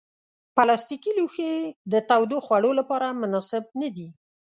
[0.55, 1.51] پلاستيکي لوښي
[1.91, 4.07] د تودو خوړو لپاره مناسب نه دي.